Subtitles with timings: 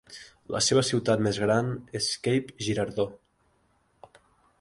[0.53, 1.69] La seva ciutat més gran
[1.99, 3.13] és Cape Girardeau.